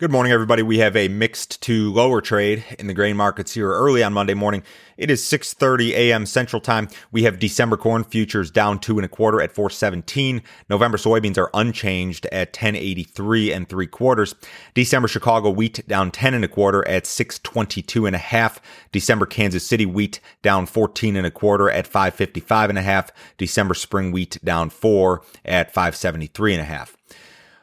[0.00, 0.62] Good morning, everybody.
[0.62, 4.32] We have a mixed to lower trade in the grain markets here early on Monday
[4.32, 4.62] morning.
[4.96, 6.24] It is 6:30 a.m.
[6.24, 6.88] Central Time.
[7.12, 10.40] We have December corn futures down two and a quarter at 417.
[10.70, 14.34] November soybeans are unchanged at 1083 and three quarters.
[14.72, 18.58] December Chicago wheat down 10 and a quarter at 622 and a half.
[18.92, 23.12] December Kansas City wheat down 14 and a quarter at 555 and a half.
[23.36, 26.96] December spring wheat down four at 573 and a half.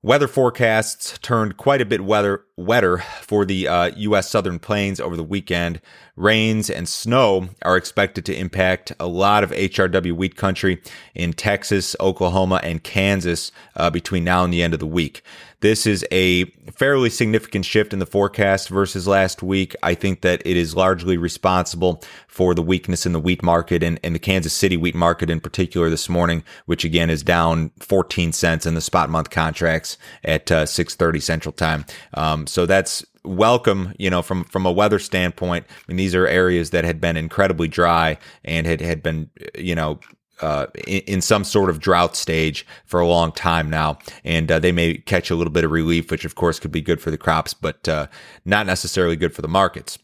[0.00, 4.30] Weather forecasts turned quite a bit weather, wetter for the uh, U.S.
[4.30, 5.80] Southern Plains over the weekend.
[6.14, 10.80] Rains and snow are expected to impact a lot of HRW wheat country
[11.16, 15.22] in Texas, Oklahoma, and Kansas uh, between now and the end of the week.
[15.60, 19.74] This is a fairly significant shift in the forecast versus last week.
[19.82, 23.98] I think that it is largely responsible for the weakness in the wheat market and,
[24.04, 28.32] and the Kansas City wheat market in particular this morning, which again is down 14
[28.32, 31.84] cents in the spot month contracts at uh, 6:30 Central Time.
[32.14, 35.66] Um, so that's welcome, you know, from from a weather standpoint.
[35.68, 39.74] I mean, these are areas that had been incredibly dry and had had been, you
[39.74, 39.98] know,
[40.40, 44.58] uh, in, in, some sort of drought stage for a long time now, and uh,
[44.58, 47.10] they may catch a little bit of relief, which of course could be good for
[47.10, 48.06] the crops, but uh,
[48.44, 49.98] not necessarily good for the markets.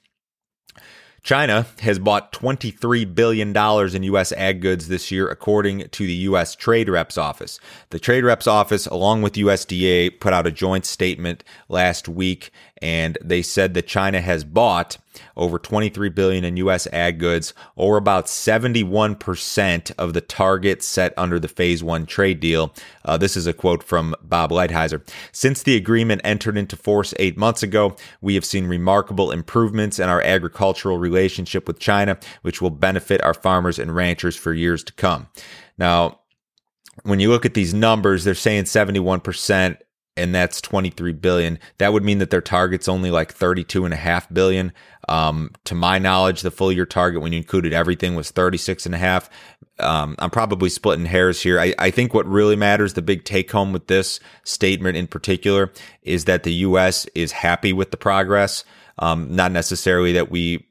[1.25, 4.31] China has bought $23 billion in U.S.
[4.33, 6.55] ag goods this year, according to the U.S.
[6.55, 7.59] Trade Reps Office.
[7.89, 12.51] The Trade Reps Office, along with USDA, put out a joint statement last week,
[12.83, 14.99] and they said that China has bought
[15.37, 21.39] over 23 billion in US ag goods or about 71% of the target set under
[21.39, 22.75] the phase 1 trade deal.
[23.05, 25.07] Uh, this is a quote from Bob Lighthizer.
[25.33, 30.09] Since the agreement entered into force 8 months ago, we have seen remarkable improvements in
[30.09, 34.93] our agricultural relationship with China, which will benefit our farmers and ranchers for years to
[34.95, 35.29] come.
[35.79, 36.21] Now,
[37.03, 39.77] when you look at these numbers, they're saying 71%
[40.17, 41.59] and that's 23 billion.
[41.79, 44.73] That would mean that their target's only like 32 and a half billion.
[45.09, 48.95] Um, to my knowledge, the full year target when you included everything was 36 and
[48.95, 49.29] a half.
[49.81, 51.59] Um, I'm probably splitting hairs here.
[51.59, 55.73] I, I think what really matters, the big take home with this statement in particular,
[56.03, 57.07] is that the U.S.
[57.15, 58.65] is happy with the progress.
[59.01, 60.67] Um, not necessarily that we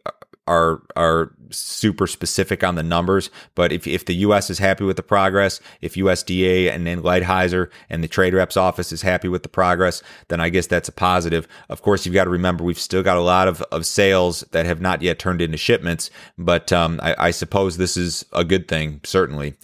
[0.47, 4.49] are are super specific on the numbers, but if if the U.S.
[4.49, 8.91] is happy with the progress, if USDA and then Lighthizer and the trade reps office
[8.91, 11.47] is happy with the progress, then I guess that's a positive.
[11.69, 14.65] Of course, you've got to remember we've still got a lot of, of sales that
[14.65, 18.67] have not yet turned into shipments, but um, I, I suppose this is a good
[18.67, 19.55] thing, certainly.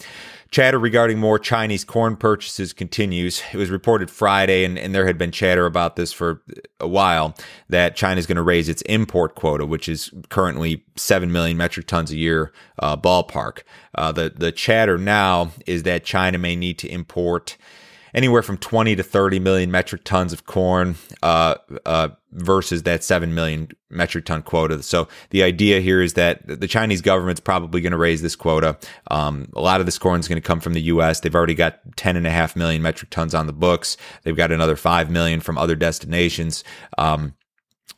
[0.50, 3.40] Chatter regarding more Chinese corn purchases continues.
[3.52, 6.42] It was reported Friday, and, and there had been chatter about this for
[6.80, 7.36] a while,
[7.68, 11.69] that China is going to raise its import quota, which is currently 7 million metric
[11.86, 13.62] tons a year uh, ballpark.
[13.94, 17.56] Uh, the, the chatter now is that China may need to import
[18.14, 21.54] anywhere from 20 to 30 million metric tons of corn uh,
[21.86, 24.82] uh, versus that 7 million metric ton quota.
[24.82, 28.78] So the idea here is that the Chinese government's probably going to raise this quota.
[29.10, 31.20] Um, a lot of this corn is going to come from the U.S.
[31.20, 33.96] They've already got 10.5 million metric tons on the books.
[34.22, 36.64] They've got another 5 million from other destinations.
[36.98, 37.34] Um,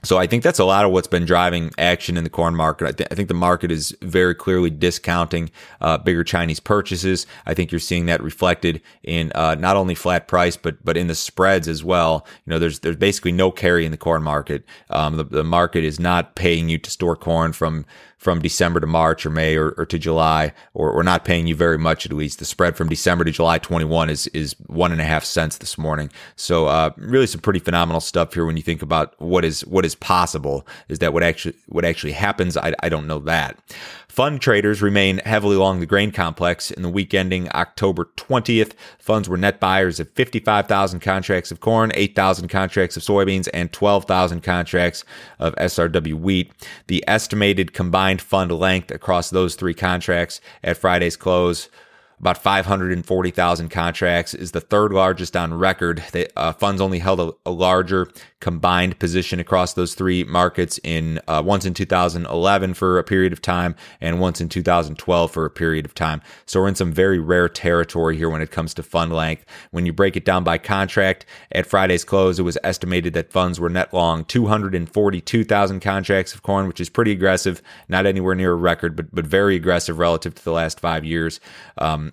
[0.04, 2.88] so I think that's a lot of what's been driving action in the corn market.
[2.88, 7.26] I, th- I think the market is very clearly discounting uh, bigger Chinese purchases.
[7.47, 11.06] I think you're seeing that reflected in uh, not only flat price but but in
[11.06, 12.26] the spreads as well.
[12.47, 14.64] You know, there's there's basically no carry in the corn market.
[14.91, 17.86] Um, the, the market is not paying you to store corn from
[18.22, 21.56] from December to March or May or, or to July, or, or not paying you
[21.56, 22.38] very much at least.
[22.38, 25.77] The spread from December to July 21 is is one and a half cents this
[25.77, 26.09] morning.
[26.37, 29.84] So uh, really some pretty phenomenal stuff here when you think about what is what
[29.84, 30.65] is possible.
[30.88, 32.56] Is that what actually what actually happens?
[32.56, 33.59] I, I don't know that.
[34.12, 36.70] Fund traders remain heavily along the grain complex.
[36.70, 41.90] In the week ending October 20th, funds were net buyers of 55,000 contracts of corn,
[41.94, 45.06] 8,000 contracts of soybeans, and 12,000 contracts
[45.38, 46.52] of SRW wheat.
[46.88, 51.70] The estimated combined fund length across those three contracts at Friday's close
[52.22, 56.03] about 540,000 contracts, is the third largest on record.
[56.12, 61.21] The uh, funds only held a, a, larger combined position across those three markets in
[61.27, 65.51] uh, once in 2011 for a period of time and once in 2012 for a
[65.51, 66.22] period of time.
[66.47, 69.45] So we're in some very rare territory here when it comes to fund length.
[69.72, 73.59] When you break it down by contract, at Friday's close, it was estimated that funds
[73.59, 78.57] were net long 242,000 contracts of corn, which is pretty aggressive, not anywhere near a
[78.57, 81.41] record, but but very aggressive relative to the last five years.
[81.78, 82.11] Um,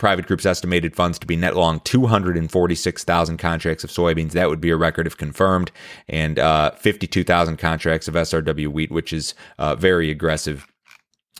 [0.00, 4.32] private groups estimated funds to be net long 246,000 contracts of soybeans.
[4.32, 5.70] That would be a record if confirmed,
[6.08, 10.66] and uh, 52,000 contracts of SRW wheat, which is uh, very aggressive.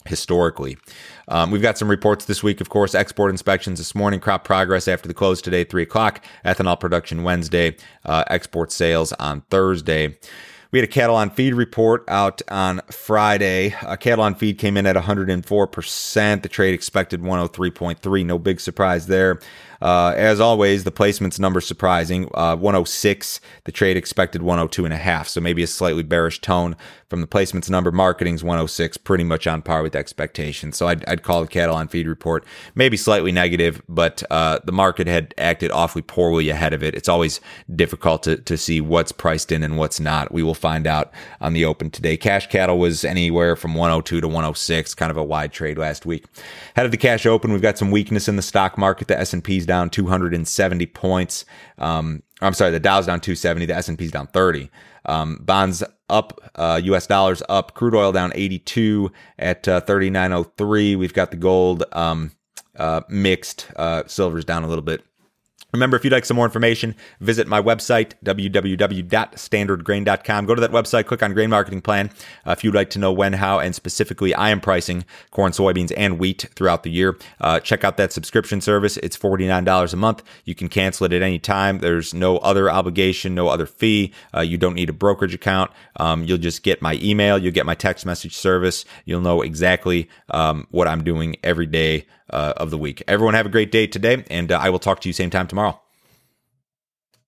[0.06, 0.78] historically.
[1.28, 2.94] Um, we've got some reports this week, of course.
[2.94, 7.76] Export inspections this morning, crop progress after the close today, 3 o'clock, ethanol production Wednesday,
[8.04, 10.18] uh, export sales on Thursday.
[10.72, 13.74] We had a cattle on feed report out on Friday.
[13.82, 16.42] Uh, cattle on feed came in at 104%.
[16.42, 18.24] The trade expected 103.3.
[18.24, 19.40] No big surprise there.
[19.82, 22.28] Uh, as always, the placements number surprising.
[22.34, 23.40] Uh, 106.
[23.64, 25.26] The trade expected 102 and a half.
[25.26, 26.76] So maybe a slightly bearish tone
[27.08, 27.90] from the placements number.
[27.90, 30.76] Marketing's 106, pretty much on par with expectations.
[30.76, 32.44] So I'd, I'd call the cattle on feed report
[32.74, 36.94] maybe slightly negative, but uh, the market had acted awfully poorly ahead of it.
[36.94, 37.40] It's always
[37.74, 40.30] difficult to, to see what's priced in and what's not.
[40.30, 41.10] We will find out
[41.40, 42.16] on the open today.
[42.16, 46.26] Cash cattle was anywhere from 102 to 106, kind of a wide trade last week.
[46.76, 49.08] Head of the cash open, we've got some weakness in the stock market.
[49.08, 51.44] The S&P's down 270 points.
[51.78, 54.70] Um, I'm sorry, the Dow's down 270, the S&P's down 30.
[55.06, 57.06] Um, bonds up, uh, U.S.
[57.06, 60.96] dollars up, crude oil down 82 at uh, 39.03.
[60.96, 62.32] We've got the gold um,
[62.76, 65.04] uh, mixed, uh, silver's down a little bit.
[65.72, 70.46] Remember, if you'd like some more information, visit my website, www.standardgrain.com.
[70.46, 72.10] Go to that website, click on Grain Marketing Plan.
[72.46, 75.92] Uh, if you'd like to know when, how, and specifically I am pricing corn, soybeans,
[75.96, 78.96] and wheat throughout the year, uh, check out that subscription service.
[78.98, 80.22] It's $49 a month.
[80.44, 81.78] You can cancel it at any time.
[81.78, 84.12] There's no other obligation, no other fee.
[84.34, 85.70] Uh, you don't need a brokerage account.
[85.96, 88.84] Um, you'll just get my email, you'll get my text message service.
[89.04, 93.02] You'll know exactly um, what I'm doing every day uh, of the week.
[93.08, 95.46] Everyone have a great day today, and uh, I will talk to you same time
[95.46, 95.79] tomorrow.